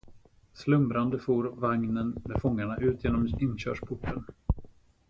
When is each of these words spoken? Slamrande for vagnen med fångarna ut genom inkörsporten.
Slamrande 0.53 1.19
for 1.19 1.43
vagnen 1.55 2.21
med 2.25 2.41
fångarna 2.41 2.77
ut 2.77 3.03
genom 3.03 3.27
inkörsporten. 3.39 4.25